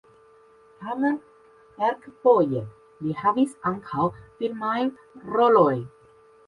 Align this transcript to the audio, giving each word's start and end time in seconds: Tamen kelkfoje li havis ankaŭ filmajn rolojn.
Tamen 0.85 1.19
kelkfoje 1.75 2.63
li 3.05 3.15
havis 3.23 3.55
ankaŭ 3.75 4.09
filmajn 4.27 4.95
rolojn. 5.37 5.91